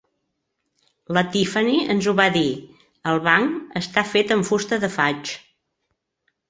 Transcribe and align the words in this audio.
La 1.17 1.23
Tiffany 1.35 1.69
ens 1.95 2.09
ho 2.09 2.15
va 2.21 2.27
dir, 2.39 2.45
el 3.13 3.23
banc 3.29 3.79
està 3.83 4.07
fet 4.17 4.35
amb 4.39 4.53
fusta 4.53 4.83
de 4.87 4.93
faig. 4.99 5.39